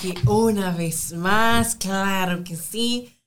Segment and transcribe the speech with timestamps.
[0.00, 3.20] aquí una vez más, claro que sí,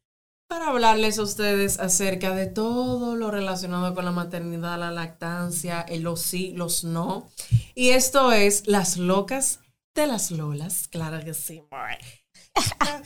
[0.47, 6.21] para hablarles a ustedes acerca de todo lo relacionado con la maternidad, la lactancia, los
[6.21, 7.29] sí, los no.
[7.75, 9.59] Y esto es Las locas
[9.93, 11.61] de las Lolas, claro que sí.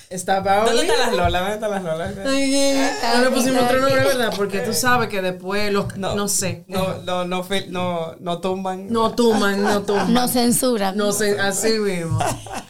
[0.09, 0.70] Está Paoli.
[0.70, 1.41] ¿Dónde están las Lolas?
[1.41, 2.16] ¿Dónde están las Lolas?
[2.16, 4.34] No le pusimos otro nombre, ¿verdad?
[4.36, 6.64] Porque tú sabes que después los, no, sé.
[6.68, 8.87] No, no, no, no, no tumban.
[8.92, 10.14] No tuman, no tuman.
[10.14, 10.96] No censuran.
[10.96, 12.20] No sé, así mismo.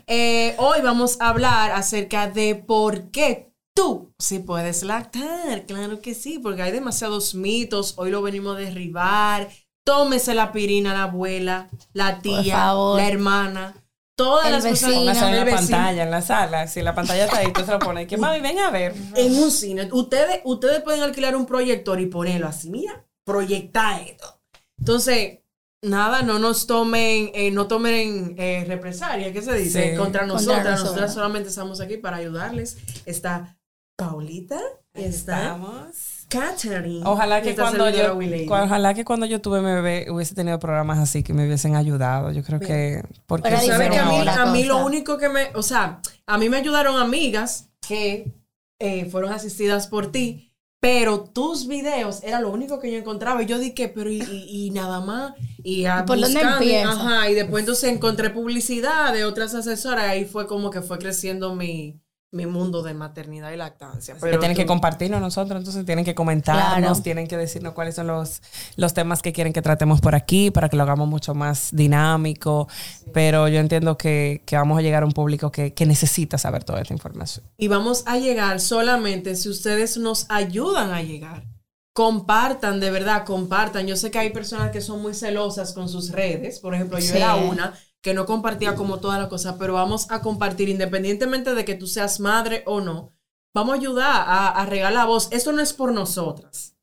[0.07, 5.65] Eh, hoy vamos a hablar acerca de por qué tú sí puedes lactar.
[5.67, 7.93] Claro que sí, porque hay demasiados mitos.
[7.97, 9.49] Hoy lo venimos a derribar.
[9.85, 13.75] Tómese la pirina la abuela, la tía, la hermana.
[14.17, 14.99] Todas El las cosas vecino.
[14.99, 15.57] Póngase en la vecino.
[15.61, 16.67] pantalla, en la sala.
[16.67, 18.07] Si la pantalla está ahí, tú se la pones.
[18.07, 18.93] Que mami, ven a ver.
[19.15, 19.87] En un cine.
[19.91, 22.69] Ustedes, ustedes pueden alquilar un proyector y ponerlo así.
[22.71, 24.41] Mira, proyecta esto.
[24.79, 25.39] Entonces,
[25.83, 29.91] nada, no nos tomen, eh, no tomen eh, represalia, ¿qué se dice?
[29.91, 29.95] Sí.
[29.97, 30.57] Contra Contra nosotras.
[30.57, 30.79] nosotras.
[30.83, 32.77] Nosotras solamente estamos aquí para ayudarles.
[33.05, 33.55] Está
[33.95, 34.59] Paulita
[34.93, 36.16] está Estamos.
[36.29, 37.01] Catherine.
[37.05, 38.45] Ojalá que cuando yo, Wiley.
[38.47, 41.75] cua- ojalá que cuando yo tuve mi bebé hubiese tenido programas así que me hubiesen
[41.75, 42.31] ayudado.
[42.31, 45.49] Yo creo que porque Pero ¿Sabes que a mí, a mí lo único que me,
[45.55, 48.33] o sea, a mí me ayudaron amigas que
[48.79, 53.41] eh, fueron asistidas por ti, pero tus videos era lo único que yo encontraba.
[53.41, 55.33] Y yo dije, pero y, y- y nada más.
[55.63, 56.91] Y a ¿Por dónde buscando, empieza?
[56.91, 60.05] Ajá, y después entonces encontré publicidad de otras asesoras.
[60.07, 61.99] Y ahí fue como que fue creciendo mi,
[62.31, 64.13] mi mundo de maternidad y lactancia.
[64.15, 67.01] que Pero tienen tú- que compartirnos nosotros, entonces tienen que comentarnos, Claro.
[67.01, 68.41] tienen que decirnos cuáles son los,
[68.75, 72.67] los temas que quieren que tratemos por aquí para que lo hagamos mucho más dinámico.
[73.13, 76.65] Pero yo entiendo que, que vamos a llegar a un público que, que necesita saber
[76.65, 77.45] toda esta información.
[77.57, 81.45] Y vamos a llegar solamente si ustedes nos ayudan a llegar.
[81.93, 83.87] Compartan, de verdad, compartan.
[83.87, 86.59] Yo sé que hay personas que son muy celosas con sus redes.
[86.59, 87.17] Por ejemplo, yo Sí.
[87.17, 91.65] era una que no compartía como toda la cosa, pero vamos a compartir independientemente de
[91.65, 93.13] que tú seas madre o no.
[93.53, 95.27] Vamos a ayudar a, a regar la voz.
[95.31, 96.75] Esto no es por nosotras.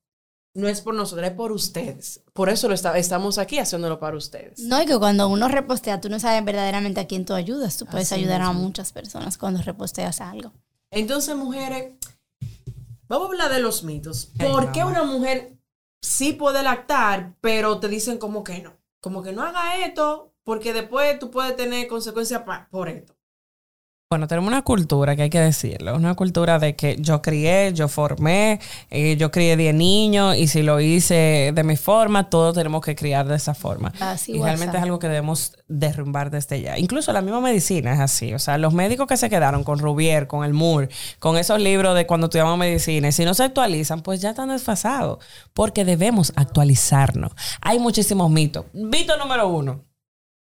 [0.57, 2.23] No es por nosotras, es por ustedes.
[2.33, 4.61] Por eso lo está- estamos aquí haciéndolo para ustedes.
[4.61, 7.77] No, y que cuando uno repostea, tú no sabes verdaderamente a quién tú ayudas.
[7.77, 10.53] Tú puedes Así ayudar a muchas personas cuando reposteas algo.
[10.93, 11.95] Entonces, mujeres,
[13.09, 14.31] vamos a hablar de los mitos.
[14.39, 15.57] Ay, ¿Por qué una mujer
[16.03, 18.77] sí puede lactar, pero te dicen como que no?
[19.01, 23.15] Como que no haga esto, porque después tú puedes tener consecuencias por esto.
[24.11, 27.89] Bueno, tenemos una cultura que hay que decirlo, una cultura de que yo crié, yo
[27.89, 28.61] formé,
[28.91, 32.95] eh, yo crié 10 niños y si lo hice de mi forma, todos tenemos que
[32.95, 33.93] criar de esa forma.
[33.99, 34.47] Así y WhatsApp.
[34.47, 36.79] realmente es algo que debemos derrumbar desde ya.
[36.79, 38.35] Incluso la misma medicina es así.
[38.35, 41.97] O sea, los médicos que se quedaron con Rubier, con el Moore, con esos libros
[41.97, 45.19] de cuando estudiamos medicina, y si no se actualizan, pues ya están desfasados.
[45.55, 47.33] Porque debemos actualizarnos.
[47.63, 48.67] Hay muchísimos mitos.
[48.75, 49.94] Mito número uno.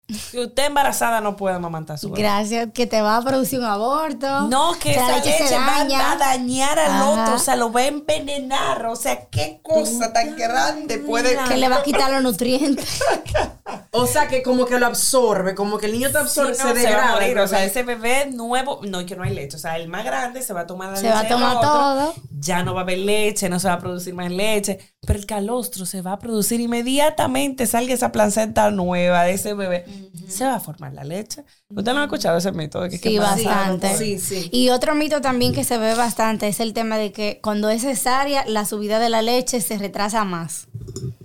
[0.07, 2.23] Si usted embarazada no puede amamantar a su bebé.
[2.23, 4.43] Gracias, que te va a producir un aborto.
[4.43, 7.09] No, que esa leche leche, se va a dañar al Ajá.
[7.09, 8.85] otro, o sea, lo va a envenenar.
[8.87, 11.39] O sea, qué cosa tan grande puede...
[11.49, 13.03] Que le va a quitar los nutrientes.
[13.91, 16.75] O sea, que como que lo absorbe, como que el niño te absorbe, Sí, no,
[16.75, 17.13] se se va a degrada.
[17.15, 17.39] morir.
[17.39, 19.57] O sea, ese bebé nuevo, no, que no hay leche.
[19.57, 21.57] O sea, el más grande se va a tomar la Se leche va a tomar
[21.57, 22.15] otro, todo.
[22.39, 24.79] Ya no va a haber leche, no se va a producir más leche.
[25.07, 29.85] Pero el calostro se va a producir inmediatamente, salga esa placenta nueva de ese bebé.
[30.29, 31.45] Se va a formar la leche.
[31.69, 32.81] ¿Usted no ha escuchado ese mito?
[32.81, 33.97] De que Sí, bastante.
[33.97, 34.49] Sí, sí.
[34.53, 37.83] Y otro mito también que se ve bastante es el tema de que cuando es
[37.83, 40.69] cesárea, la subida de la leche se retrasa más.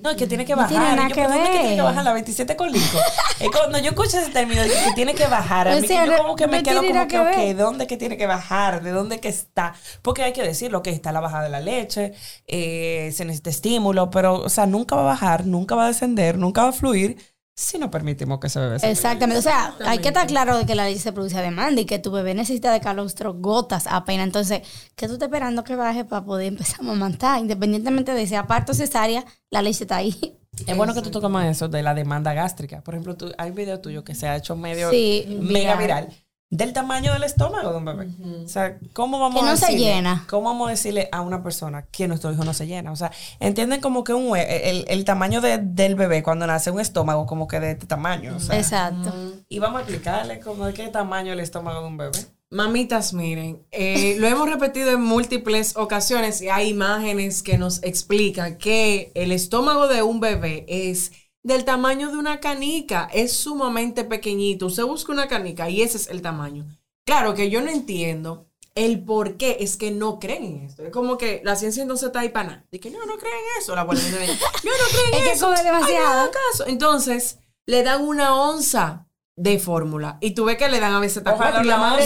[0.02, 0.70] No, es que tiene que No bajar.
[0.70, 1.84] tiene nada yo, que ¿pero dónde es que tiene que ver.
[1.84, 3.03] bajar la 27 con Lincoln?
[3.40, 6.03] es cuando yo escucho ese término de que, tiene que bajar, a O mí sea,
[6.06, 7.38] que yo como que no me quedo como que, que ok, ver.
[7.38, 8.81] ¿de dónde es que tiene que bajar?
[8.81, 9.74] ¿De dónde que está?
[10.02, 12.14] Porque hay que decirlo, que está la bajada de la leche,
[12.47, 16.38] eh, se necesita estímulo, pero, o sea, nunca va a bajar, nunca va a descender,
[16.38, 17.18] nunca va a fluir
[17.59, 19.40] si no permitimos que ese bebé se Exactamente.
[19.40, 21.86] O sea, hay que estar claro de que la leche se produce a demanda y
[21.86, 24.28] que tu bebé necesita de calostro gotas apenas.
[24.28, 24.62] Entonces,
[24.96, 27.40] ¿qué tú estás esperando que baje para poder empezar a amamantar?
[27.40, 30.38] Independientemente de sea parto o cesárea, la leche está ahí.
[30.66, 32.82] Es bueno que tú toques más eso de la demanda gástrica.
[32.82, 36.06] Por ejemplo, tú, hay un video tuyo que se ha hecho medio Sí, mega viral.
[36.08, 38.07] viral del tamaño del estómago de un bebé.
[38.43, 40.25] O sea, ¿cómo vamos Que a se decirle, llena.
[40.29, 42.91] ¿Cómo vamos a decirle a una persona que nuestro hijo no se llena?
[42.91, 46.72] O sea, entienden como que un hue- el, el tamaño de- del bebé cuando nace
[46.72, 48.35] un estómago como que de este tamaño.
[48.35, 49.13] O sea, Exacto.
[49.47, 52.17] y vamos a explicarle como de qué tamaño el estómago de un bebé.
[52.51, 58.57] Mamitas, miren, eh, lo hemos repetido en múltiples ocasiones y hay imágenes que nos explican
[58.57, 61.11] que el estómago de un bebé es
[61.44, 64.68] del tamaño de una canica, es sumamente pequeñito.
[64.68, 66.66] Usted busca una canica y ese es el tamaño.
[67.06, 68.46] Claro que yo no entiendo
[68.76, 70.84] el por qué es que no creen en esto.
[70.84, 72.66] Es como que la ciencia entonces está ahí para nada.
[72.72, 73.76] De que no, no creen en eso.
[73.76, 75.46] La abuela de, yo no creen Es en que eso.
[75.47, 76.00] come Ay, demasiado.
[76.06, 76.68] no hagan caso.
[76.68, 79.08] Entonces, le dan una onza
[79.41, 80.18] de fórmula.
[80.20, 82.06] Y tú ves que le dan a veces y la madre...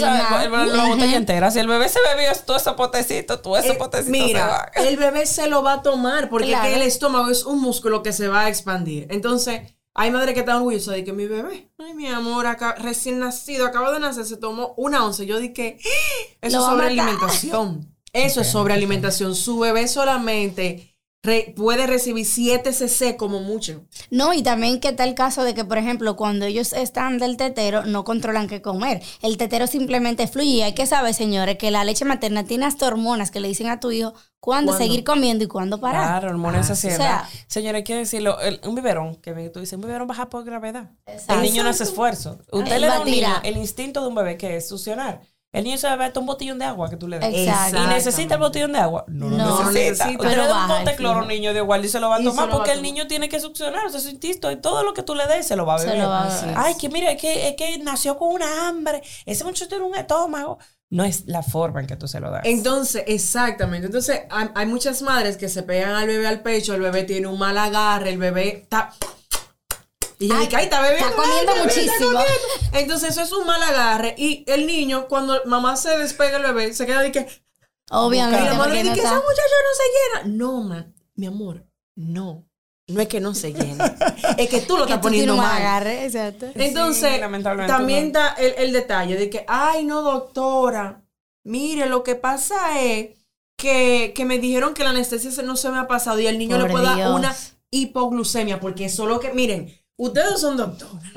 [0.50, 1.50] madre la botella entera.
[1.52, 4.72] Si el bebé se bebió todo ese potecito, todo ese Eh, potecito se mira, va.
[4.76, 6.66] el bebé se lo va a tomar porque Claro.
[6.68, 9.08] es que el estómago es un músculo que se va a expandir.
[9.10, 9.62] Entonces,
[9.96, 13.66] hay madres que están orgullosas de que mi bebé, ay, mi amor, acá, recién nacido,
[13.66, 15.26] acaba de nacer, se tomó una once.
[15.26, 16.92] Yo dije, "Ah, eso es sobre matar".
[17.10, 17.96] alimentación.
[18.14, 19.34] Eso es sobre alimentación.
[19.36, 20.93] Su bebé solamente
[21.24, 23.86] re- puede recibir 7 cc como mucho.
[24.12, 27.38] No, y también que está el caso de que, por ejemplo, cuando ellos están del
[27.38, 29.02] tetero, no controlan qué comer.
[29.22, 30.50] El tetero simplemente fluye.
[30.50, 33.68] Y hay que saber, señores, que la leche materna tiene hasta hormonas que le dicen
[33.68, 36.04] a tu hijo cuándo seguir comiendo y cuándo parar.
[36.20, 36.88] Claro, hormonas Ah, así.
[36.88, 38.40] o sea- Señores, que decirlo.
[38.42, 40.92] el- un biberón, que tú dices, un biberón baja por gravedad.
[41.06, 41.36] Exacto.
[41.36, 42.40] El niño no hace esfuerzo.
[42.52, 45.22] Usted Él le da un niño el instinto de un bebé que es succionar.
[45.54, 47.30] El niño se bebe hasta un botellón de agua que tú le das.
[47.32, 47.78] Exacto.
[47.84, 49.06] ¿Y necesita el botellón de agua?
[49.08, 50.06] No, lo No, necesita.
[50.08, 50.24] necesita.
[50.24, 52.16] Usted le da un el cloro a un niño de igual y se lo va
[52.16, 53.86] a tomar va a porque el niño tiene que succionar.
[53.86, 55.78] O sea, su instinto y todo lo que tú le des se lo va a
[55.80, 56.02] Se beber.
[56.02, 56.56] lo va a beber.
[56.58, 59.04] Ay, que mira, es que, es que nació con una hambre.
[59.28, 60.58] Ese muchacho tiene un estómago.
[60.90, 62.42] No es la forma en que tú se lo das.
[62.46, 63.86] Entonces, exactamente.
[63.88, 67.28] Entonces, hay, hay muchas madres que se pegan al bebé al pecho, el bebé tiene
[67.28, 68.92] un mal agarre, el bebé está.
[70.20, 71.08] Y yo Ay, dije, ay, está bebiendo.
[71.10, 72.12] está comiendo ay, bebé, está muchísimo.
[72.20, 72.78] comiendo.
[72.80, 74.16] Entonces, eso es un mal agarre.
[74.18, 77.20] Y el niño, cuando mamá se despega el bebé, se queda de que.
[77.22, 78.46] Y Obviamente.
[78.46, 80.36] la madre no dice que esa muchacha no se llena.
[80.38, 81.66] No, ma, mi amor,
[81.96, 82.46] no.
[82.88, 83.96] No es que no se llena.
[84.38, 85.58] es que tú lo que estás tú tienes poniendo un mal.
[85.62, 86.48] agarre, exacto.
[86.54, 88.20] Entonces, Sí, también no.
[88.20, 91.02] está el, el detalle de que, ay, no, doctora,
[91.46, 93.12] mire, lo que pasa es
[93.58, 96.58] que, que me dijeron que la anestesia no se me ha pasado y el niño
[96.58, 97.34] Por le puede dar una
[97.72, 101.12] hipoglucemia, porque eso lo que, miren, ustedes son doctores,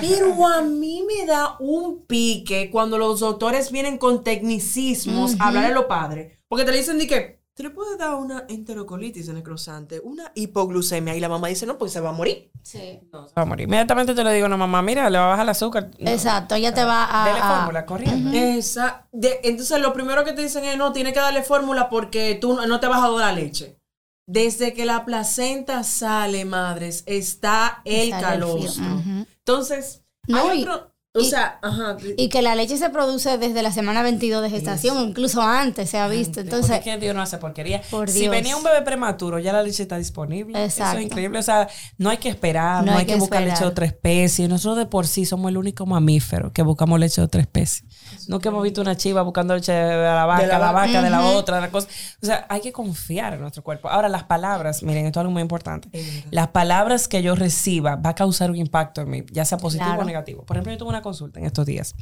[0.00, 5.64] pero a mí me da un pique cuando los doctores vienen con tecnicismos a hablar
[5.66, 9.28] a los padres, porque te le dicen de que, te le puede dar una enterocolitis
[9.28, 12.50] necrosante, una hipoglucemia, y la mamá dice, no, pues se va a morir.
[12.62, 12.98] Sí.
[13.12, 13.68] No, se va a morir.
[13.68, 15.90] Inmediatamente te lo digo a una mamá, mira, le va a bajar el azúcar.
[16.00, 16.10] No.
[16.10, 17.28] Exacto, ella te va a.
[17.28, 18.30] Dele a- fórmula, corriendo.
[18.36, 22.36] Esa, de- entonces lo primero que te dicen es, no, tiene que darle fórmula porque
[22.40, 23.78] tú no- no te vas a dar la leche.
[24.26, 29.02] Desde que la placenta sale, madres, está el el calostro.
[29.26, 31.96] Entonces, No, hay otro, o y- sea, ajá.
[32.16, 35.98] Y que la leche se produce desde la semana 22 de gestación, incluso antes se
[35.98, 36.40] ha visto.
[36.40, 37.82] Entonces, que Dios no hace porquería.
[37.90, 40.62] Por si venía un bebé prematuro, ya la leche está disponible.
[40.64, 40.90] Exacto.
[40.92, 41.38] Eso es increíble.
[41.38, 41.68] O sea,
[41.98, 43.56] no hay que esperar, no, No hay, hay que, que buscar esperar.
[43.58, 44.48] leche de otra especie.
[44.48, 47.86] Nosotros de por sí somos el único mamífero que buscamos leche de otra especie.
[48.28, 51.02] Nunca hemos visto una chiva buscando leche de la vaca, De la la, vaca.
[51.02, 51.88] de la otra, de la cosa.
[52.22, 53.88] O sea, hay que confiar en nuestro cuerpo.
[53.88, 55.88] Ahora, las palabras, miren, esto es algo muy importante.
[56.30, 59.86] Las palabras que yo reciba va a causar un impacto en mí, ya sea positivo
[59.90, 60.02] Claro.
[60.02, 60.42] o negativo.
[60.44, 61.94] Por ejemplo, yo tuve una consulta en estos días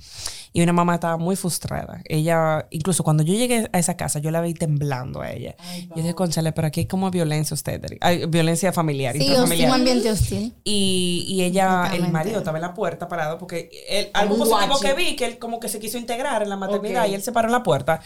[0.55, 2.01] y una mamá estaba muy frustrada.
[2.07, 5.55] Ella, incluso cuando yo llegué a esa casa, yo la vi temblando a ella.
[5.91, 9.73] yo dije, conchale, pero aquí hay como violencia usted, hay violencia familiar, sí, hostil, un
[9.73, 10.55] ambiente hostil.
[10.65, 14.95] Y, y ella, el marido estaba en la puerta parado porque él, algo positivo que
[14.95, 17.11] vi, que él como que se quiso integrar en la maternidad Ok.
[17.11, 18.01] y él se paró en la puerta.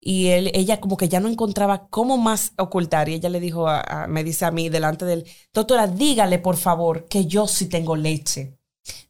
[0.00, 3.08] Y él, ella como que ya no encontraba cómo más ocultar.
[3.08, 6.56] Y ella le dijo, a- a- me dice a mí delante del, doctora, dígale por
[6.56, 8.57] favor que yo sí tengo leche.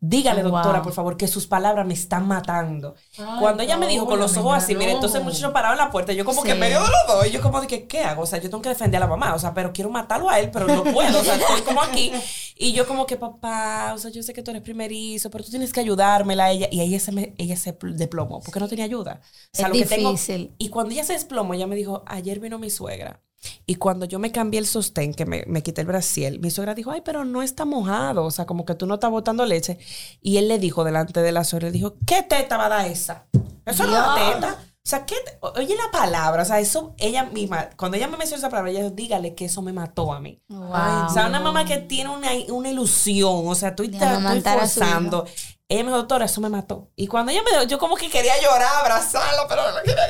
[0.00, 2.94] Dígale, Oh, doctora, por favor, que sus palabras me están matando.
[3.18, 4.80] Ay, Cuando ella me dijo con los ojos así, no.
[4.82, 6.58] entonces el muchacho en la puerta, yo como que Sí.
[6.58, 8.22] medio de los dos, y yo como que, ¿qué hago?
[8.22, 10.38] O sea, yo tengo que defender a la mamá, o sea, pero quiero matarlo a
[10.38, 12.12] él, pero no puedo, o sea, estoy como aquí.
[12.56, 15.50] Y yo como que, papá, o sea, yo sé que tú eres primerizo, pero tú
[15.50, 16.68] tienes que ayudármela a ella.
[16.70, 19.20] Y ahí se me, ella se pl- desplomó, porque no tenía ayuda.
[19.22, 20.54] O sea, Es lo que tengo- difícil.
[20.58, 23.20] y cuando ella se desplomó, ella me dijo, ayer vino mi suegra.
[23.66, 26.74] Y cuando yo me cambié el sostén, que me, me quité el brasiel, mi suegra
[26.74, 29.78] dijo, ay, pero no está mojado, o sea, como que tú no estás botando leche.
[30.20, 32.86] Y él le dijo delante de la suegra, le dijo, ¿qué teta va a dar
[32.86, 33.26] esa?
[33.64, 34.67] Eso no es una teta.
[34.88, 38.16] O sea, ¿qué te- oye la palabra, o sea, eso, ella misma, cuando ella me
[38.16, 40.40] mencionó esa palabra, ella dijo, dígale que eso me mató a mí.
[40.48, 40.70] Wow.
[41.08, 44.18] O sea, una mamá que tiene una, una ilusión, o sea, tú estás
[44.78, 45.26] forzando.
[45.68, 46.88] Ella me dijo, doctora, eso me mató.
[46.96, 50.08] Y cuando ella me dijo, yo como que quería llorar, abrazarlo, pero no quería a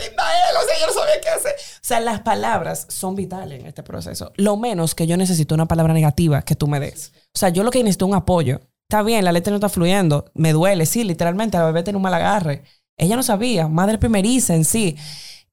[0.51, 1.55] él, o sea, yo no sabía qué hacer.
[1.59, 4.31] O sea, las palabras son vitales en este proceso.
[4.37, 7.11] Lo menos que yo necesito una palabra negativa que tú me des.
[7.35, 8.61] O sea, yo lo que necesito es un apoyo.
[8.89, 12.03] Está bien, la leche no está fluyendo, me duele, sí, literalmente, la bebé tiene un
[12.05, 12.63] mal agarre.
[12.99, 14.97] Ella no sabía, madre primeriza en sí.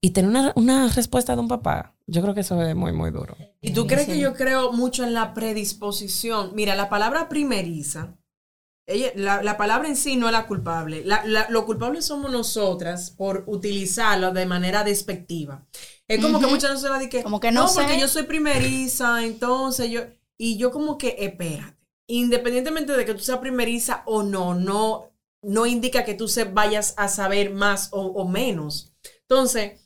[0.02, 3.10] Y tener una, una respuesta de un papá, yo creo que eso es muy, muy
[3.12, 3.36] duro.
[3.62, 6.52] ¿Y tú crees que yo creo mucho en la predisposición?
[6.54, 8.16] Mira, la palabra primeriza,
[8.88, 11.04] ella, la, la palabra en sí no es la culpable.
[11.06, 15.66] La, la- lo culpable somos nosotras por utilizarlo de manera despectiva.
[16.08, 18.00] Es como que muchas veces se va a decir que, Como que no porque sé".
[18.00, 20.02] yo soy primeriza, entonces yo...
[20.38, 25.06] Y yo como que, espérate, independientemente de que tú seas primeriza o no, no,
[25.46, 28.94] no indica que tú se vayas a saber más o, menos.
[29.22, 29.82] Entonces,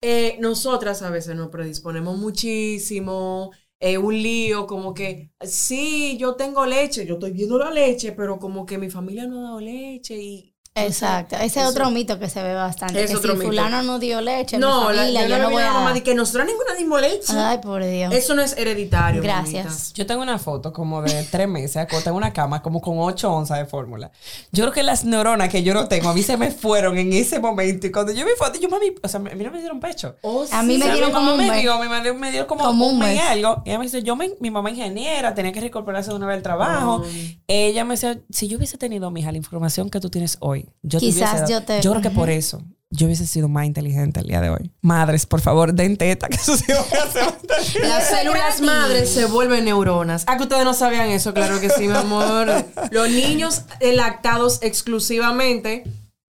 [0.00, 3.50] eh, nosotras a veces nos predisponemos muchísimo.
[3.80, 8.66] un lío, como que, sí, yo tengo leche, yo estoy viendo la leche, pero como
[8.66, 10.54] que mi familia no ha dado leche y...
[10.74, 13.02] Exacto, ese es otro mito que se ve bastante.
[13.02, 13.48] Es que otro si mito.
[13.48, 15.92] fulano no dio leche, No, mi la, familia, yo, yo no voy a la mamá
[15.92, 17.32] de que nosotros ninguna dimos leche.
[17.36, 18.14] Ay, por Dios.
[18.14, 19.20] Eso no es hereditario.
[19.20, 19.64] Gracias.
[19.64, 19.92] mamitas.
[19.94, 23.28] Yo tengo una foto como de tres meses acostada en una cama como con 8
[23.32, 24.12] onzas de fórmula.
[24.52, 27.12] Yo creo que las neuronas que yo no tengo a mí se me fueron en
[27.12, 29.58] ese momento y cuando yo vi foto, yo mami, o sea, a mí no me
[29.58, 30.14] dieron pecho.
[30.22, 30.84] Oh, A mí sí.
[30.84, 31.62] me dieron como un me mes.
[31.62, 33.24] dio, mi madre me dio como, Como un mes y mes.
[33.30, 33.62] algo.
[33.64, 36.36] Y ella me dice, yo me- mi mamá ingeniera, tenía que reincorporarse de una vez
[36.36, 37.02] al trabajo.
[37.02, 37.06] Oh.
[37.48, 40.98] Ella me decía, si yo hubiese tenido, mija, la información que tú tienes hoy, yo
[40.98, 44.26] Quizás dado- yo te- Yo creo que por eso yo hubiese sido más inteligente el
[44.28, 44.70] día de hoy.
[44.80, 46.86] Madres, por favor, den teta, que sus hijos
[47.82, 50.24] Las células madres se vuelven neuronas.
[50.26, 52.48] Ah, que ustedes no sabían eso, claro que sí, mi amor.
[52.90, 55.84] Los niños lactados exclusivamente,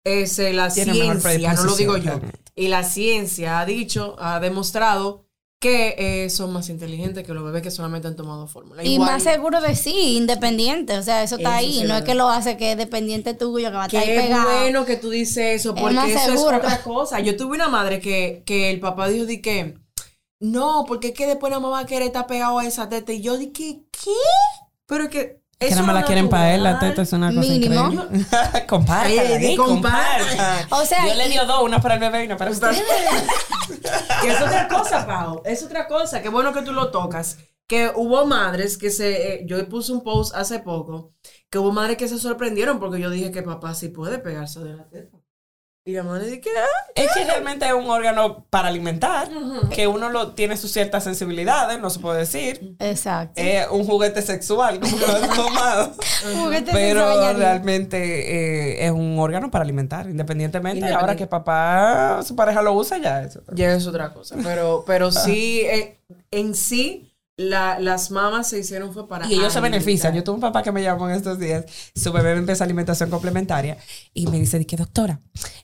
[0.04, 2.04] es eh, la ciencia, no lo digo yo.
[2.04, 2.38] realmente.
[2.54, 5.26] Y la ciencia ha dicho, ha demostrado
[5.64, 5.94] que
[6.24, 8.84] eh, son más inteligentes que los bebés que solamente han tomado fórmula.
[8.84, 10.98] Y Igual más seguro de sí, independiente.
[10.98, 11.84] O sea, eso está Eso ahí.
[11.88, 14.08] no es es que lo hace que es dependiente tuyo, que va a estar ahí
[14.08, 14.58] Qué pegado.
[14.60, 16.56] bueno que tú dices eso, Es porque más eso seguro.
[16.58, 17.20] es otra cosa.
[17.20, 19.78] Yo tuve una madre que, que el papá dijo de que
[20.40, 23.12] no, porque es que después la mamá querer estar pegado a esa teta.
[23.14, 24.10] Y yo dije, ¿qué?
[24.86, 25.08] Pero
[25.58, 25.74] es que.
[25.74, 27.90] Nada más la quieren para él, la teta es una cosa Mínimo.
[27.92, 28.26] increíble.
[28.68, 30.66] compártala, eh, compártala.
[30.70, 32.70] O sea, Yo le dio dos, una para el bebé y una para usted.
[34.22, 35.42] Que es otra cosa, Pau.
[35.44, 36.22] Es otra cosa.
[36.22, 37.38] Qué bueno que tú lo tocas.
[37.66, 39.34] Que hubo madres que se.
[39.34, 41.12] eh, yo puse un post hace poco.
[41.50, 44.74] Que hubo madres que se sorprendieron porque yo dije que papá sí puede pegarse de
[44.76, 45.16] la teta.
[45.86, 46.48] Y la madre dice que.
[46.48, 49.28] ah, Es que realmente es un órgano para alimentar,
[49.70, 52.74] que uno lo tiene sus ciertas sensibilidades, no se puede decir.
[52.78, 53.34] Exacto.
[53.36, 55.92] Es un juguete sexual, como lo han tomado.
[56.42, 57.98] Juguete Pero sexual realmente
[58.78, 60.78] eh, es un órgano para alimentar, independientemente.
[60.78, 61.02] Independiente.
[61.02, 63.42] Ahora que papá, su pareja lo usa, ya eso.
[63.52, 64.36] Ya es otra cosa.
[64.42, 65.98] Pero, pero sí, eh,
[66.30, 69.26] en sí, la- las mamás se hicieron fue para.
[69.26, 70.14] Y ellos se benefician.
[70.14, 71.64] Yo tuve un papá que me llamó en estos días.
[71.94, 73.76] Su bebé empieza alimentación complementaria.
[74.12, 75.20] Y me dice, que doctora,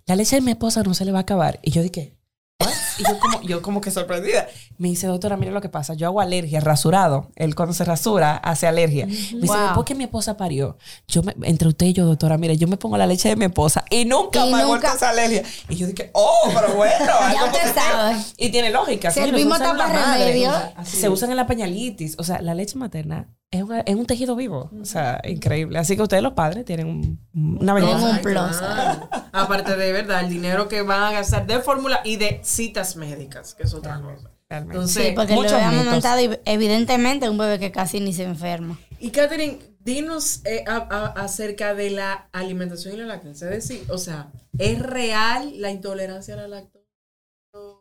[0.07, 1.59] la leche de mi esposa no se le va a acabar.
[1.63, 2.17] Y yo dije,
[2.61, 2.69] ¿what?
[2.99, 4.47] Y yo como, yo como que sorprendida.
[4.79, 5.95] Me dice, doctora, mire lo que pasa.
[5.95, 7.31] Yo hago alergia, rasurado.
[7.37, 9.07] Él cuando se rasura hace alergia.
[9.07, 9.57] Me dice, Wow.
[9.65, 10.77] después que mi esposa parió,
[11.09, 13.47] yo me- entre usted y yo, doctora, mire, yo me pongo la leche de mi
[13.47, 15.43] esposa y nunca Y me nunca- esa alergia.
[15.69, 16.95] Y yo dije, oh, pero bueno.
[17.21, 18.17] algo usted sabe.
[18.37, 19.11] Y tiene lógica.
[19.11, 20.25] Madre.
[20.25, 20.53] remedio.
[20.85, 22.17] Se usan en la pañalitis.
[22.19, 24.71] O sea, la leche materna es, una- es un tejido vivo.
[24.81, 25.79] O sea, increíble.
[25.79, 28.11] Así que ustedes los padres tienen un- una Tienen ventaja.
[28.11, 28.57] un Ay, plus.
[28.59, 29.09] claro.
[29.33, 33.55] Aparte de verdad, el dinero que van a gastar de fórmula y de citas médicas,
[33.55, 34.31] que es otra cosa.
[34.49, 34.75] Realmente.
[34.77, 35.93] Entonces, Sí, porque lo muchos habíamos mitos.
[35.93, 38.79] montado y evidentemente un bebé que casi ni se enferma.
[38.99, 43.49] Y Catherine, dinos eh, a- a- acerca de la alimentación y la lactancia.
[43.51, 46.80] Es decir, o sea, ¿es real la intolerancia a la lactosa?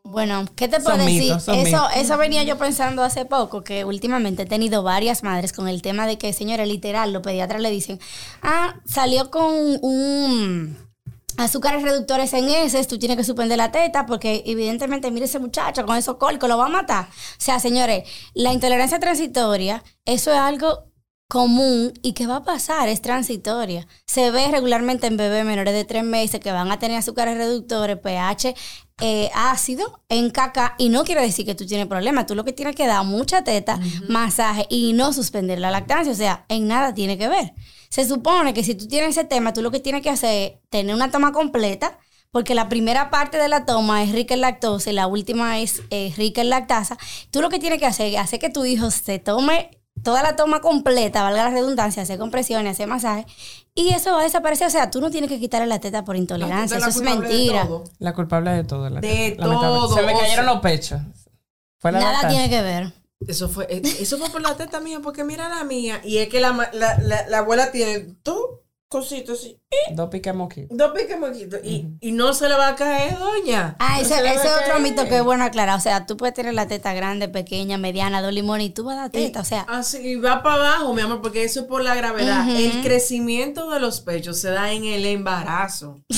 [0.04, 1.22] Bueno, ¿qué te Son puedo decir?
[1.22, 1.92] mitos, eso, mitos.
[1.96, 6.08] eso venía yo pensando hace poco, que últimamente he tenido varias madres con el tema
[6.08, 8.00] de que, señores, literal, los pediatras le dicen,
[8.42, 10.78] ah, salió con un
[11.38, 15.86] azúcares reductores en ese, tú tienes que suspender la teta porque evidentemente, mire ese muchacho
[15.86, 17.06] con esos cólicos, lo va a matar.
[17.06, 20.89] O sea, señores, la intolerancia transitoria, eso es algo
[21.30, 23.88] común y que va a pasar, es transitoria.
[24.08, 27.98] Se ve regularmente en bebés menores de tres meses que van a tener azúcares reductores,
[27.98, 28.56] pH
[29.00, 32.26] eh, ácido en caca y no quiere decir que tú tienes problemas.
[32.26, 36.12] Tú lo que tienes que dar mucha teta, masaje y no suspender la lactancia.
[36.12, 37.54] O sea, en nada tiene que ver.
[37.90, 40.70] Se supone que si tú tienes ese tema, tú lo que tienes que hacer es
[40.70, 42.00] tener una toma completa
[42.32, 45.84] porque la primera parte de la toma es rica en lactosa y la última es
[45.92, 46.98] eh, rica en lactasa.
[47.30, 50.36] Tú lo que tienes que hacer es hacer que tu hijo se tome toda la
[50.36, 53.26] toma completa, valga la redundancia, hacer compresiones, hacer masaje,
[53.76, 54.68] y eso va a desaparecer.
[54.68, 57.66] O sea, tú no tienes que quitarle la teta por intolerancia, eso es mentira.
[57.68, 57.84] todo.
[58.00, 58.90] La culpable de todo.
[58.90, 61.00] La De teta, todo, Se me cayeron los pechos.
[61.78, 62.40] Fue la Nada lactancia.
[62.40, 62.94] tiene que ver.
[63.28, 66.02] Eso fue, eh, eso fue por la teta mía, porque mira la mía.
[66.04, 68.38] Y es que la, la, la, la abuela tiene dos
[68.90, 70.76] cositas así, Dos piques moquitos.
[70.76, 71.60] dos piques moquitos.
[71.64, 73.76] Y, y no se le va a caer, doña.
[73.80, 74.82] Ah, ese, ese es otro caer.
[74.82, 75.78] mito que es bueno aclarar.
[75.78, 78.98] O sea, tú puedes tener la teta grande, pequeña, mediana, dos limones y tú vas
[78.98, 79.42] a dar teta.
[79.42, 82.50] O sea, Así va para abajo, mi amor, porque eso es por la gravedad.
[82.50, 86.02] El crecimiento de los pechos se da en el embarazo.
[86.10, 86.18] y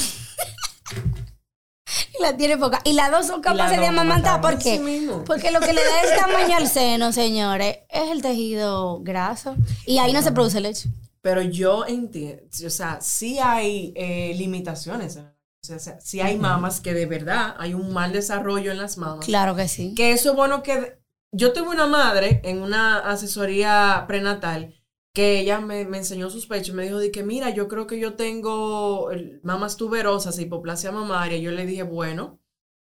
[2.22, 2.80] la tiene poca.
[2.86, 4.40] Y las dos son capaces de amamantar.
[4.42, 4.80] ¿Por qué?
[5.26, 9.56] Porque lo que le da el tamaño al seno, señores, es el tejido graso.
[9.86, 10.90] Y ahí no se produce leche.
[11.22, 15.18] Pero yo entiendo, o sea, sí hay eh, limitaciones.
[15.18, 15.24] O
[15.62, 19.26] sea, sí hay mamas que de verdad hay un mal desarrollo en las mamas.
[19.26, 19.94] Claro que sí.
[19.96, 21.00] Que eso es bueno que...
[21.32, 24.74] Yo tuve una madre en una asesoría prenatal
[25.14, 27.86] que ella me, me enseñó sus pechos y me dijo de que mira, yo creo
[27.88, 29.10] que yo tengo
[29.44, 31.38] mamas tuberosas, hipoplasia mamaria.
[31.38, 32.40] Yo le dije, bueno,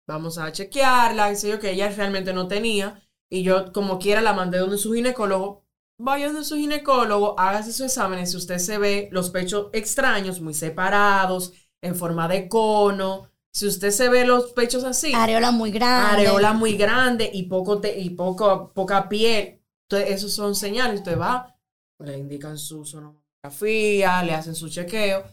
[0.06, 3.02] vamos a chequearla, y sé yo que ella realmente no tenía.
[3.30, 5.64] y yo como quiera la mandé donde su ginecólogo,
[5.98, 10.54] vaya donde su ginecólogo, hágase sus exámenes, si usted se ve los pechos extraños, muy
[10.54, 11.52] separados,
[11.82, 16.22] en forma de cono, si usted se ve los pechos así, Areola muy grande.
[16.22, 19.60] areola muy grande y poco te- y poco poca piel.
[19.90, 21.00] Entonces, esos son señales.
[21.00, 21.56] Usted va,
[22.00, 25.24] le indican su sonografía, le hacen su chequeo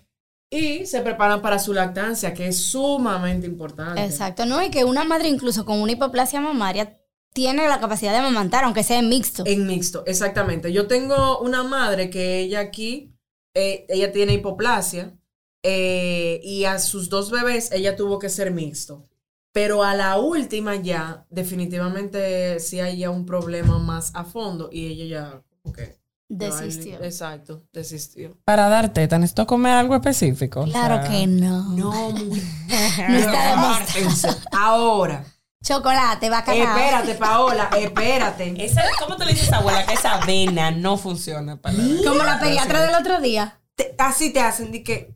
[0.49, 4.03] y se preparan para su lactancia, que es sumamente importante.
[4.03, 4.63] Exacto, ¿no?
[4.63, 6.97] Y que una madre incluso con una hipoplasia mamaria
[7.35, 9.43] tiene la capacidad de amamantar, aunque sea en mixto.
[9.45, 10.71] En mixto, exactamente.
[10.71, 13.13] Yo tengo una madre que ella aquí,
[13.53, 15.13] eh, ella tiene hipoplasia
[15.61, 19.09] eh, y a sus dos bebés ella tuvo que ser mixto.
[19.51, 24.87] Pero a la última ya, definitivamente sí hay ya un problema más a fondo y
[24.87, 25.99] ella ya, que...
[26.27, 27.03] Desistió.
[27.03, 28.35] Exacto, desistió.
[28.45, 30.61] Para dar teta, necesito comer algo específico.
[30.61, 31.69] O Claro sea, que no.
[31.75, 33.09] No, mujer.
[33.09, 34.35] No está.
[34.51, 35.23] Ahora,
[35.65, 36.77] Chocolate, bacalao.
[36.77, 38.53] espérate, Paola, espérate.
[38.63, 42.83] Esa, ¿Cómo te le dices, abuela, que esa avena no funciona para Como la pediatra
[42.83, 43.59] del otro día.
[43.73, 45.15] Te- así te hacen, di que...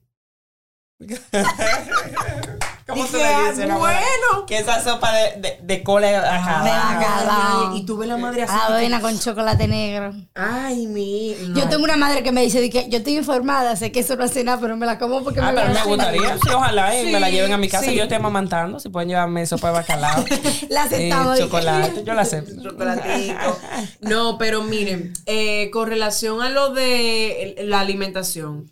[2.89, 3.77] ¿Cómo di te que, le dicen, ah?
[3.77, 4.45] Bueno.
[4.47, 6.63] Que esa sopa de, de, de cola acá.
[6.63, 7.75] De bacalao.
[7.75, 8.53] Y tuve la madre así.
[8.67, 10.11] Avena con chocolate negro.
[10.35, 11.35] Ay, mi.
[11.47, 11.55] no.
[11.59, 14.23] Yo tengo una madre que me dice que yo estoy informada, sé que eso no
[14.23, 16.33] hace nada, pero me la como porque Ah, me pero me gustaría.
[16.37, 17.85] Sí, ojalá y me la Sí, lleven a mi casa.
[17.85, 17.95] sí.
[17.95, 18.79] Yo estoy amamantando.
[18.79, 20.25] Si pueden llevarme sopa de bacalao.
[20.69, 21.39] La eh, aceptamos.
[21.39, 22.03] chocolate.
[22.03, 22.61] Yo la acepto.
[22.61, 23.59] Chocolatico.
[24.01, 28.71] No, pero miren, eh, con relación a lo de la alimentación,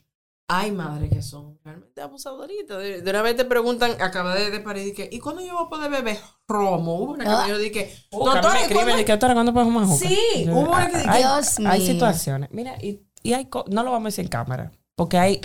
[0.50, 2.78] hay madres que son realmente abusadoritas.
[2.80, 5.54] De, de una vez te preguntan, acaba de, de parir, y que, ¿y cuándo yo
[5.56, 6.96] voy a poder beber romo?
[6.96, 7.42] Hubo una que Ah.
[7.42, 10.00] me dijo, dije, doctora, me ¿y escriben cuándo- y que doctora, ¿cuándo podemos jugar?
[10.10, 12.50] Sí, Yo- hubo una que dije, hay, Dios hay situaciones.
[12.52, 15.42] Mira, y, y hay no lo vamos a decir en cámara, porque hay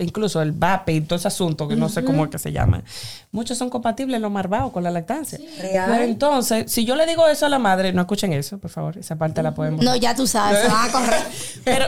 [0.00, 2.82] incluso el VAPE y todo ese asunto que no sé cómo es que se llama.
[3.30, 5.38] Muchos son compatibles los marbados con la lactancia.
[5.60, 5.88] Real.
[5.90, 8.98] Pero entonces, si yo le digo eso a la madre, no escuchen eso, por favor,
[8.98, 9.84] esa parte la podemos.
[9.84, 11.22] No, ya tú sabes, se van a correr.
[11.64, 11.86] Pero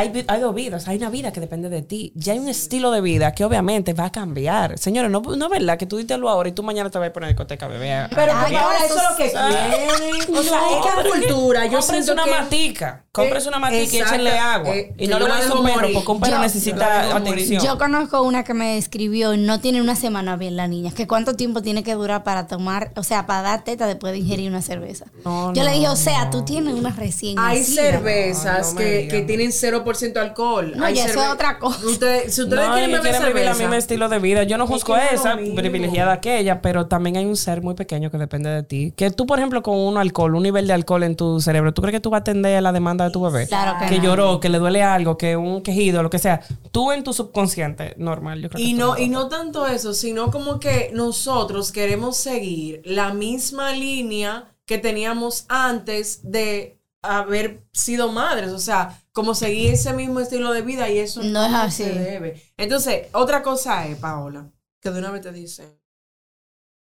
[0.00, 2.12] hay, hay dos vidas, hay una vida que depende de ti.
[2.14, 4.78] Ya hay un estilo de vida que obviamente va a cambiar.
[4.78, 7.08] Señores, no, no es verdad que tú dices lo ahora y tú mañana te vas
[7.08, 8.06] a poner discoteca, bebé.
[8.14, 10.36] Pero ahora eso es lo que quieren.
[10.36, 12.30] O sea, es que la cultura, yo siento una que...
[12.30, 13.04] matica.
[13.12, 14.76] Cómprense una matica y échenle agua.
[14.76, 17.08] Eh, y no yo le voy a un perro porque un perro Yo- yo necesita
[17.18, 17.32] morir.
[17.32, 17.64] atención.
[17.64, 20.92] Yo conozco una que me escribió y no tiene una semana bien la niña.
[20.92, 24.20] Que cuánto tiempo tiene que durar para tomar, o sea, para dar teta después de
[24.20, 25.06] ingerir una cerveza.
[25.24, 28.78] No, Yo le no, dije, o sea, tú tienes una recién Hay cervezas No, no
[28.78, 29.84] que, que tienen 0%
[30.20, 30.72] alcohol.
[30.76, 31.84] No, Hay y eso es otra cosa.
[31.86, 34.42] Ustedes- si ustedes No, quieren beber quieren vivir el mismo estilo de vida.
[34.44, 38.10] Yo no juzgo que esa privilegiada que ella, pero también hay un ser muy pequeño
[38.10, 38.92] que depende de ti.
[38.96, 41.82] Que tú, por ejemplo, con un alcohol, un nivel de alcohol en tu cerebro, ¿tú
[41.82, 43.46] crees que tú vas a atender a la demanda de tu bebé?
[43.46, 44.02] Claro que no.
[44.04, 46.40] lloró, que le duele algo, que un quejido, lo que sea.
[46.72, 50.30] Tú en tu subconsciente, normal, yo creo Y que no, y no tanto eso, sino
[50.30, 58.50] como que nosotros queremos seguir la misma línea que teníamos antes de haber sido madres,
[58.50, 61.84] o sea, como seguir ese mismo estilo de vida y eso No es así.
[61.84, 62.42] se debe.
[62.56, 65.78] Entonces, otra cosa es, Paola, que de una vez te dicen,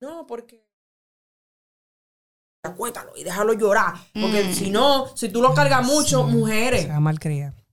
[0.01, 0.65] no, porque
[2.63, 4.53] acuéstalo y déjalo llorar, porque Mm.
[4.53, 6.95] si no, si tú lo cargas mucho, mujeres, Se va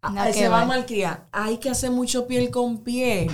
[0.03, 1.29] ah, Nada se va a malcriar.
[1.33, 3.29] Hay que hacer mucho piel con piel.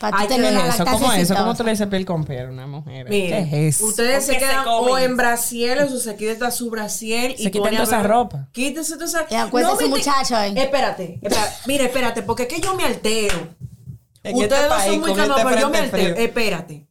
[0.00, 1.34] Para tener la Eso, ¿Cómo eso?
[1.34, 3.06] ¿Cómo tú le dices piel con piel a una mujer?
[3.10, 3.84] Miren, ¿Qué es eso?
[3.86, 7.50] ustedes se ¿Por qué quedan o en brasieles o se quitan su brasier y Se
[7.50, 8.48] quitan pone a toda esa ropa.
[8.52, 10.54] Quítese toda esa Y acuesta ese viste- muchacho ahí.
[10.56, 11.52] Espérate, espérate.
[11.66, 13.36] Mire, espérate, porque es que yo me altero.
[14.22, 16.14] En ustedes este dos país, son muy calmados, este pero yo me altero.
[16.16, 16.86] Espérate.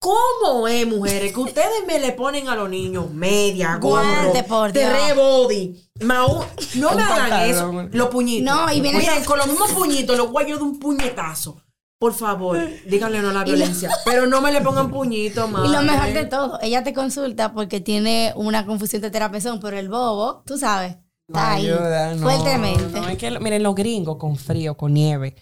[0.00, 4.32] ¿Cómo es, mujeres, que ustedes me le ponen a los niños media, gorro,
[4.72, 6.44] tres body, mau-
[6.76, 8.54] no me hagan eso, los puñitos.
[8.54, 11.60] No, y viene- Miren, con los mismos puñitos, los guayos de un puñetazo.
[11.98, 13.90] Por favor, díganle no a la violencia.
[14.04, 17.80] Pero no me le pongan puñitos, Y lo mejor de todo, ella te consulta porque
[17.80, 20.96] tiene una confusión de terapezón, pero el bobo, tú sabes,
[21.28, 23.00] está ahí, ayuda, no, fuertemente.
[23.00, 25.34] no, es que, miren, los gringos con frío, con nieve,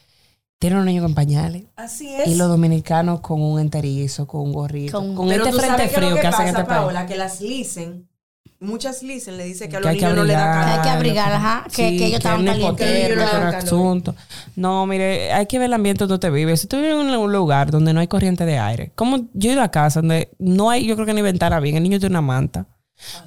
[0.60, 1.64] tienen los niños con pañales.
[1.74, 2.28] Así es.
[2.28, 6.20] Y los dominicanos con un enterizo, con un gorrito, Con- con, este frente frío que,
[6.20, 6.80] que hacen en pasa, este país.
[6.82, 8.08] Paola, que las lisen,
[8.62, 10.64] muchas lisen le dice que a Que los hay que niños no le da abrigar,
[10.64, 10.82] Que hay calor.
[10.84, 12.70] que abrigar, ajá, que- que ellos estaban calientes.
[12.70, 13.54] no que dan un calor.
[13.56, 14.14] asunto.
[14.56, 16.60] No, mire, hay que ver el ambiente donde te vives.
[16.60, 19.54] Si tú vives en un lugar donde no hay corriente de aire, como yo he
[19.54, 22.12] ido a casa donde no hay, yo creo que ni ventana bien, el niño tiene
[22.14, 22.66] una manta,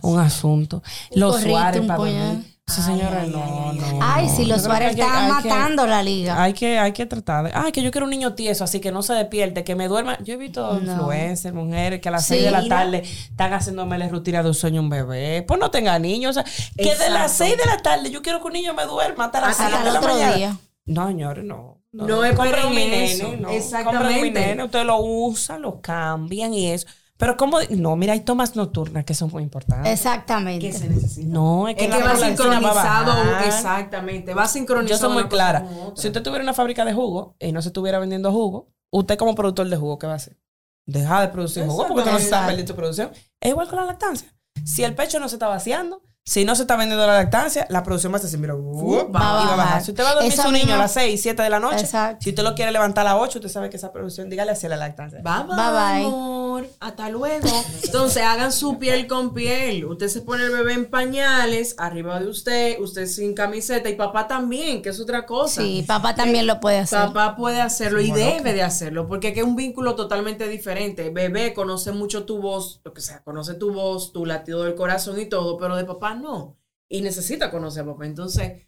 [0.02, 0.82] un asunto,
[1.14, 2.55] los gorrito, Suárez un para dormir.
[2.68, 4.00] Sí, señora, no, no.
[4.02, 4.36] Ay, no.
[4.36, 6.42] si los Suárez que- matando la liga.
[6.42, 7.52] Hay que, hay que tratar de.
[7.54, 10.18] Ay, que yo quiero un niño tieso, así que no se despierte, que me duerma.
[10.24, 10.94] Yo he visto No.
[10.94, 12.34] influencers, mujeres que a las Sí.
[12.34, 12.78] 6 de la Mira.
[12.78, 15.44] tarde están haciéndome la rutina de un sueño a un bebé.
[15.48, 16.36] Pues no tenga niños.
[16.36, 17.54] O sea, que de las Exacto.
[17.54, 19.84] 6 de la tarde yo quiero que un niño me duerma hasta las Hasta 6
[19.86, 20.36] de la otro mañana.
[20.36, 20.58] día.
[20.88, 21.82] No, señores, no.
[21.92, 23.24] No esperen Compren un eso.
[23.28, 23.50] nene, no.
[23.52, 24.00] Exactamente.
[24.00, 26.88] Compren un nene, ustedes lo usan, lo cambian y eso.
[27.18, 29.92] Pero como, no, mira, hay tomas nocturnas que son muy importantes.
[29.92, 30.66] Exactamente.
[30.68, 31.28] ¿Qué se necesita?
[31.28, 33.14] No, es que, Es la que va sincronizado,
[33.46, 35.00] exactamente, va sincronizado.
[35.00, 35.66] Yo soy muy clara.
[35.96, 39.34] Si usted tuviera una fábrica de jugo y no se estuviera vendiendo jugo, usted como
[39.34, 40.38] productor de jugo, ¿qué va a hacer?
[40.86, 43.12] Deja de producir jugo porque usted no se está perdiendo tu producción.
[43.40, 44.34] Es igual con la lactancia.
[44.66, 47.84] Si el pecho no se está vaciando, si no se está vendiendo la lactancia, la
[47.84, 49.58] producción va a ser, mira, uh, va va a bajar.
[49.58, 49.84] bajar.
[49.84, 52.18] Si usted va a dormir su niño a las 6, 7 de la noche, Exacto.
[52.24, 54.68] si usted lo quiere levantar a las 8, usted sabe que esa producción, dígale hacia
[54.70, 55.20] la lactancia.
[55.22, 56.06] Bye bye, Bye, bye.
[56.08, 56.68] amor.
[56.80, 57.48] Hasta luego.
[57.84, 59.86] Entonces, hagan su piel con piel.
[59.86, 64.28] Usted se pone el bebé en pañales, arriba de usted, usted sin camiseta y papá
[64.28, 65.62] también, que es otra cosa.
[65.62, 66.98] Sí, papá también lo puede hacer.
[67.00, 71.12] Papá puede hacerlo y debe de hacerlo, porque es que es un vínculo totalmente diferente.
[71.12, 75.20] Bebé conoce mucho tu voz, lo que sea, conoce tu voz, tu latido del corazón
[75.20, 76.58] y todo, pero de papá no.
[76.90, 77.86] Y necesita conocer.
[78.02, 78.68] Entonces,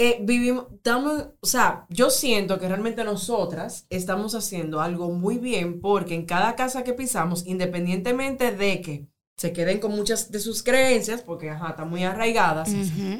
[0.00, 5.80] eh, vivimos, estamos, o sea, yo siento que realmente nosotras estamos haciendo algo muy bien,
[5.80, 10.62] porque en cada casa que pisamos, independientemente de que se queden con muchas de sus
[10.64, 12.68] creencias, porque ajá, están muy arraigadas,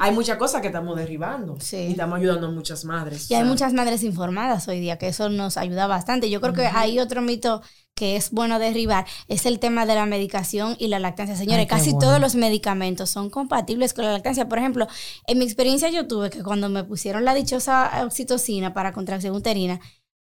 [0.00, 1.76] hay muchas cosas que estamos derribando Sí.
[1.76, 3.30] y estamos ayudando a muchas madres.
[3.30, 6.28] Y hay muchas madres informadas hoy día, que eso nos ayuda bastante.
[6.28, 7.62] Yo creo que hay otro mito
[7.94, 11.34] que es bueno derribar, es el tema de la medicación y la lactancia.
[11.36, 11.98] Señores, Ay, casi bueno.
[12.06, 14.48] todos los medicamentos son compatibles con la lactancia.
[14.48, 14.86] Por ejemplo,
[15.26, 19.80] en mi experiencia yo tuve que cuando me pusieron la dichosa oxitocina para contracción uterina,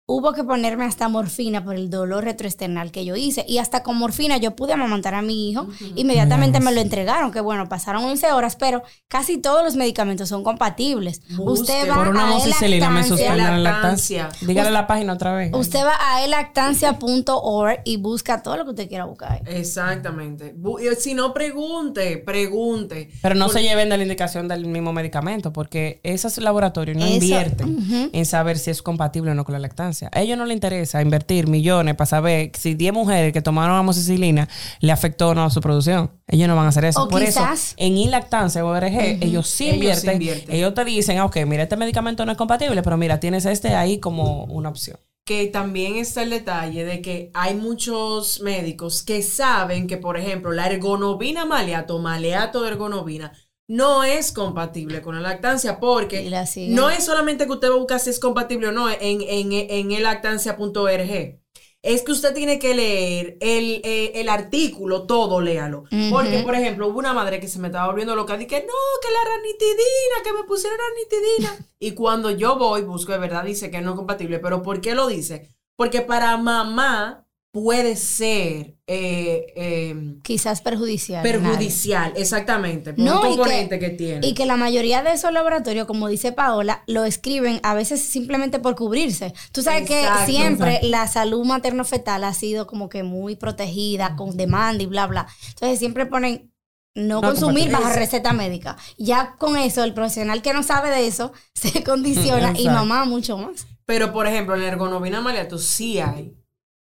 [0.07, 3.43] hubo que ponerme hasta morfina por el dolor retroesternal que yo hice.
[3.47, 5.67] Y hasta con morfina yo pude amamantar a mi hijo.
[5.95, 10.43] Inmediatamente me lo entregaron, que bueno, pasaron 11 horas, pero casi todos los medicamentos son
[10.43, 11.21] compatibles.
[11.35, 11.61] Busque.
[11.61, 13.57] Usted va Por una a moxicilina me la Lactancia.
[13.57, 14.29] lactancia.
[14.41, 15.51] Dígale la página otra vez.
[15.53, 19.41] Usted va a elactancia.org y busca todo lo que usted quiera buscar.
[19.47, 20.55] Exactamente.
[20.99, 23.09] Si no, pregunte, pregunte.
[23.21, 27.15] Pero no se lleven de la indicación del mismo medicamento, porque esos laboratorios no Eso,
[27.15, 29.94] invierten en saber si es compatible o no con la lactancia.
[30.11, 34.47] A ellos no les interesa invertir millones para saber si 10 mujeres que tomaron amoxicilina
[34.79, 36.11] le afectó o no a su producción.
[36.27, 37.03] Ellos no van a hacer eso.
[37.03, 40.13] O Por quizás- eso, en Ilactancia ORG, ellos sí Ellos invierten.
[40.13, 40.55] invierten.
[40.55, 43.99] Ellos te dicen, ok, mira, este medicamento no es compatible, pero mira, tienes este ahí
[43.99, 44.97] como una opción.
[45.27, 50.51] Que también está el detalle de que hay muchos médicos que saben que, por ejemplo,
[50.51, 53.31] la ergonovina maleato, maleato de ergonovina,
[53.67, 57.79] no es compatible con la lactancia porque la no es solamente que usted va a
[57.79, 61.39] buscar si es compatible o no en, en, en elactancia.org.
[61.81, 65.83] Es que usted tiene que leer el, eh, el artículo, todo léalo.
[66.09, 68.37] Porque, por ejemplo, hubo una madre que se me estaba volviendo loca.
[68.37, 68.73] Dije, no,
[69.03, 71.69] que la ranitidina, que me pusieron ranitidina.
[71.79, 74.39] y cuando yo voy, busco de verdad, dice que no es compatible.
[74.39, 75.53] ¿Pero por qué lo dice?
[75.75, 77.24] Porque para mamá
[77.55, 81.23] puede ser eh, eh, Quizás perjudicial.
[81.23, 84.27] perjudicial, exactamente, por No, un y componente que- que, tiene.
[84.27, 88.59] Y que la mayoría de esos laboratorios, como dice Paola, lo escriben a veces simplemente
[88.59, 89.33] por cubrirse.
[89.53, 94.35] Tú sabes Exacto, que siempre la salud materno-fetal ha sido como que muy protegida, con
[94.35, 95.25] demanda y bla, bla.
[95.51, 96.51] Entonces siempre ponen
[96.93, 98.75] no, No consumir bajo receta médica.
[98.97, 103.37] Ya con eso, el profesional que no sabe de eso se condiciona y mamá mucho
[103.37, 103.65] más.
[103.85, 106.33] Pero, por ejemplo, en la ergonovina maleato sí hay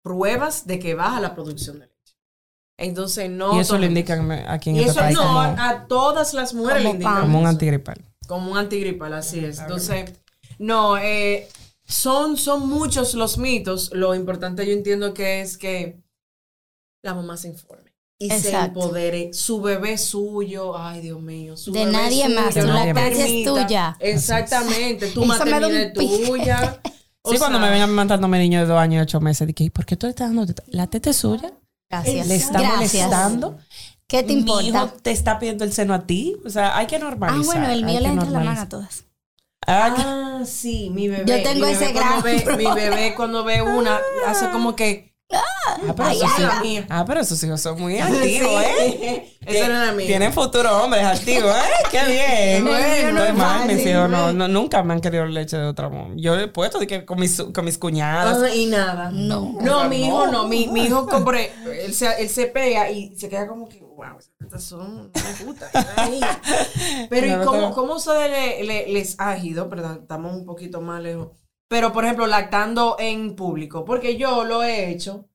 [0.03, 2.17] pruebas de que baja la producción de leche.
[2.79, 3.57] Entonces, no.
[3.57, 6.55] y eso le indican aquí en Y este eso país no, como, a todas las
[6.55, 8.05] mujeres le Como indican como un antigripal.
[8.27, 9.59] Como un antigripal, así es.
[9.59, 10.13] Entonces,
[10.59, 11.49] no, eh,
[11.87, 13.91] son, son muchos los mitos.
[13.93, 16.01] Lo importante yo entiendo que es que
[17.03, 17.91] la mamá se informe.
[18.19, 18.81] Y se Exacto.
[18.81, 19.33] empodere.
[19.33, 20.77] Su bebé es suyo.
[20.77, 21.57] Ay, Dios mío.
[21.57, 23.97] Su De bebé nadie más, tu lactancia es tuya.
[23.99, 25.11] Exactamente.
[25.11, 26.81] Tu maternidad es tuya.
[27.23, 29.71] O Sí, cuando me ven amamantándome niño de dos años y ocho meses, dije, ¿y
[29.71, 30.63] por qué tú le estás dando teta?
[30.69, 31.53] ¿La teta es suya?
[31.91, 32.27] Gracias.
[32.27, 32.77] ¿Le está Gracias.
[33.09, 33.59] molestando?
[34.07, 34.63] ¿Qué te ¿Mi importa?
[34.67, 36.37] hijo te está pidiendo el seno a ti?
[36.45, 37.45] O sea, hay que Ah, normalizar.
[37.45, 39.05] bueno, el mío le entra la mano a todas.
[39.67, 41.25] Ah, Ah, sí, mi bebé.
[41.27, 45.10] Yo tengo mi bebé ese gran ve- Mi bebé cuando ve una, hace como que...
[45.33, 46.87] ah, pero Ay, esos ay, hijos, ay.
[46.89, 49.37] ah, pero esos hijos son muy activos, ¿eh?
[49.47, 50.07] Esa no era mía.
[50.07, 51.61] Tienen futuro hombres activos, ¿eh?
[51.91, 52.65] ¡Qué bien!
[52.65, 55.89] Mío no es mal, mis hijos no, no- nunca me han querido leche de otra
[55.89, 56.13] mujer.
[56.17, 58.55] Yo he puesto de que con mis, con mis cuñadas.
[58.55, 59.11] Y nada.
[59.11, 59.57] No.
[59.61, 60.33] No, mi hijo no.
[60.43, 60.49] no.
[60.49, 61.53] Mi, mi hijo compré,
[61.85, 65.45] él se, él se pega y se queda como que, wow, esas tetas son una
[65.45, 65.71] puta.
[65.97, 66.21] Ay.
[67.09, 69.69] Pero ¿y No, no cómo, cómo se le, le- les ha ido?
[69.71, 71.29] Perdón, estamos un poquito más lejos.
[71.73, 73.85] Pero, por ejemplo, lactando en público.
[73.87, 75.29] Porque yo lo he hecho,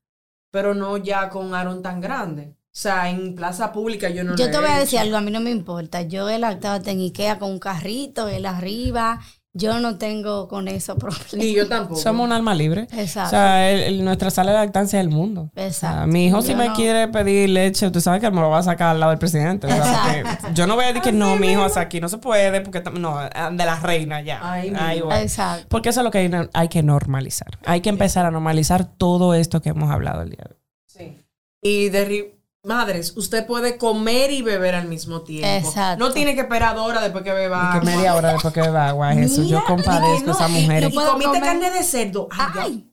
[0.52, 2.56] pero no ya con Aaron tan grande.
[2.58, 4.82] O sea, en plaza pública yo no Yo lo te he voy a hecho.
[4.82, 6.02] decir algo, a mí no me importa.
[6.02, 9.22] Yo he lactado en Ikea con un carrito, él arriba.
[9.58, 11.34] Yo no tengo con eso problemas.
[11.34, 12.00] Ni yo tampoco.
[12.00, 12.88] Somos un alma libre.
[12.92, 13.28] Exacto.
[13.28, 15.50] O sea, el- el- nuestra sala de lactancia es el mundo.
[15.56, 15.96] Exacto.
[15.96, 18.42] O sea, mi hijo si Yo me no- quiere pedir leche, tú sabes que me
[18.42, 19.68] lo va a sacar al lado del presidente.
[19.68, 22.18] o sea, yo no voy a decir que no, mi hijo hasta aquí no se
[22.18, 24.40] puede, porque no, de la reina ya.
[24.44, 25.20] Ay, Ay, bueno.
[25.22, 25.66] Exacto.
[25.70, 27.48] Porque eso es lo que hay, hay que normalizar.
[27.66, 30.62] Hay que empezar a normalizar todo esto que hemos hablado el día de hoy.
[30.88, 31.26] Sí.
[31.62, 32.35] Y de
[32.66, 35.48] madres, usted puede comer y beber al mismo tiempo.
[35.68, 36.04] Exacto.
[36.04, 37.92] No tiene que esperar dos horas después que beba Y que agua.
[37.98, 39.48] media hora después que beba agua, Jesús.
[39.48, 40.86] Yo compadezco y a esas no, y-.
[40.86, 41.44] Y, puedo comiste comer.
[41.44, 42.28] carne de cerdo.
[42.32, 42.62] Ay, ya.
[42.62, 42.86] Ay,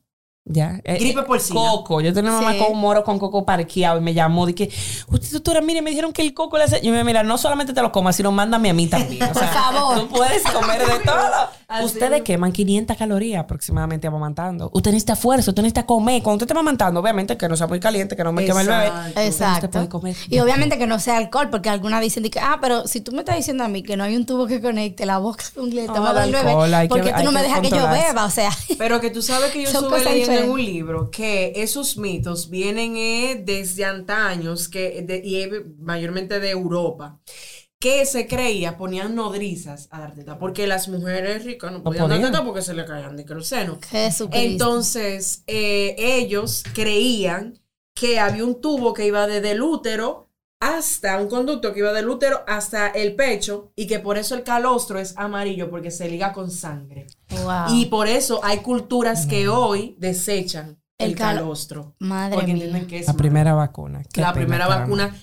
[0.45, 0.81] Ya.
[0.85, 1.61] eh, Gripe eh, porcina.
[1.61, 2.01] Coco.
[2.01, 2.59] Yo tenía una mamá Sí.
[2.59, 4.45] con un moro con coco parqueado y me llamó.
[4.45, 4.69] Dije,
[5.09, 6.81] usted, doctora, mire, me dijeron que el coco le hace.
[6.83, 9.23] Yo me mira, no solamente te lo comas, sino mándame a mí también.
[9.23, 10.01] O sea, Por favor.
[10.01, 11.49] Tú puedes comer de todo.
[11.73, 12.23] Así Ustedes es.
[12.23, 14.71] queman 500 calorías aproximadamente amamantando.
[14.75, 16.23] Usted necesita fuerza, usted necesita comer.
[16.23, 18.69] Cuando usted está amamantando, obviamente que no sea muy caliente, que no me queme el
[18.69, 18.87] bebé.
[18.87, 19.21] Exacto.
[19.21, 19.55] Exacto.
[19.67, 20.17] Usted puede comer.
[20.29, 23.19] Y obviamente que no sea alcohol, porque algunas dicen que, ah, pero si tú me
[23.21, 25.75] estás diciendo a mí que no hay un tubo que conecte la boca con el
[25.77, 27.89] No, estómago del el alcohol, bebé, que- porque tú no me que dejas que yo
[27.89, 28.51] beba, o sea.
[28.79, 32.97] Pero que tú sabes que yo estuve leyendo en un libro que esos mitos vienen
[32.97, 37.19] eh, desde antaños que de- y eh, mayormente de Europa
[37.83, 42.17] que se creía ponían nodrizas a dar teta porque las mujeres ricas no podían dar
[42.17, 42.33] podían.
[42.33, 43.25] teta porque se le caían de.
[43.27, 44.29] Jesucristo.
[44.33, 47.59] Entonces eh, ellos creían
[47.95, 50.29] que había un tubo que iba desde el útero
[50.61, 54.45] hasta un conducto que iba del útero hasta el pecho y que por eso el
[54.45, 57.09] calostro es amarillo porque se liga con sangre.
[57.31, 57.65] Wow.
[57.75, 61.97] Y por eso hay culturas que hoy desechan el, El cal- calostro.
[61.99, 62.65] Madre porque mía.
[62.67, 64.05] entienden que es La primera vacuna.
[64.15, 65.17] La primera vacuna.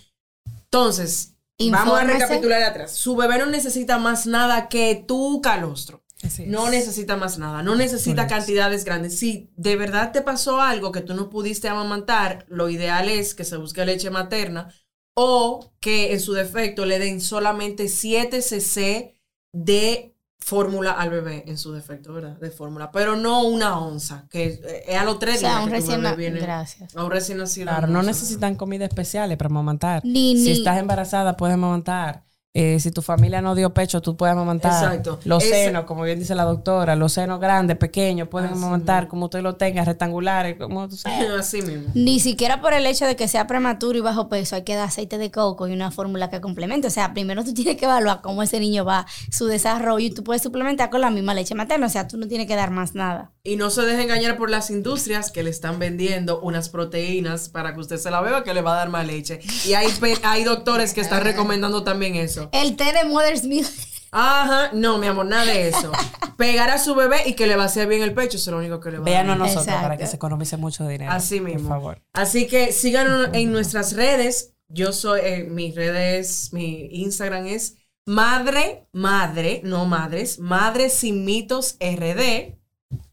[0.66, 1.38] Entonces,
[1.70, 2.92] vamos a recapitular atrás.
[2.92, 6.04] Su bebé no necesita más nada que tu calostro.
[6.46, 9.18] No necesita más nada, no necesita cantidades grandes.
[9.18, 13.46] Si de verdad te pasó algo que tú no pudiste amamantar, lo ideal es que
[13.46, 14.70] se busque leche materna
[15.14, 19.18] o que en su defecto le den solamente 7 cc
[19.54, 22.38] de fórmula al bebé en su defecto, ¿verdad?
[22.38, 25.64] De fórmula, pero no una onza, que eh, es a los o tres sea, días
[25.64, 26.40] un que tu recién bebé viene.
[26.40, 26.96] Gracias.
[26.96, 27.66] A un recién nacido.
[27.68, 30.02] Claro, no necesitan comida especiales para amamantar.
[30.06, 32.24] Ni- si ni- estás embarazada, puedes amamantar.
[32.56, 34.72] Eh, si tu familia no dio pecho, tú puedes amamantar.
[34.84, 35.20] Exacto.
[35.24, 39.04] Los Ese- senos, como bien dice la doctora, los senos grandes, pequeños, pueden Así amamantar
[39.04, 39.10] mismo.
[39.12, 41.30] como usted lo tenga, rectangulares, como tú sabes.
[41.40, 41.92] Así mismo.
[41.94, 44.88] Ni siquiera por el hecho de que sea prematuro y bajo peso, hay que dar
[44.88, 46.88] aceite de coco y una fórmula que complemente.
[46.88, 50.24] O sea, primero tú tienes que evaluar cómo ese niño va, su desarrollo, y tú
[50.24, 51.86] puedes suplementar con la misma leche materna.
[51.86, 53.32] O sea, tú no tienes que dar más nada.
[53.44, 57.74] Y no se deje engañar por las industrias que le están vendiendo unas proteínas para
[57.76, 59.40] que usted se la beba que le va a dar más leche.
[59.68, 59.88] Y hay,
[60.24, 62.49] hay doctores que están recomendando también eso.
[62.52, 63.68] El té de Mother's Milk.
[64.12, 65.92] Ajá, no, mi amor, nada de eso.
[66.38, 68.80] Pegar a su bebé y que le vacíe bien el pecho, eso es lo único
[68.80, 69.40] que le va a Véanos a dar.
[69.40, 69.82] nosotros Exacto.
[69.84, 71.12] para que se economice mucho dinero.
[71.12, 71.68] Así mismo.
[71.68, 72.02] Por favor.
[72.14, 74.54] Así que síganos en nuestras redes.
[74.68, 81.76] Yo soy, eh, mis redes, mi Instagram es madre, madre, no madres, madre sin mitos
[81.80, 82.56] RD.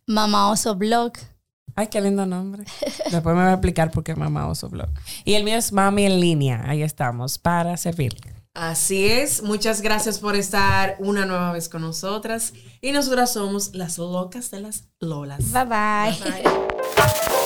[0.06, 1.12] Mamá Oso Blog.
[1.74, 2.64] Ay, qué lindo nombre.
[3.10, 4.88] Después me va a explicar por qué mamá oso blog.
[5.26, 6.62] Y el mío es mami en línea.
[6.66, 8.16] Ahí estamos, para servir.
[8.56, 13.98] Así es, muchas gracias por estar una nueva vez con nosotras y nosotras somos las
[13.98, 15.52] locas de las lolas.
[15.52, 16.18] Bye bye.
[16.24, 17.45] Bye.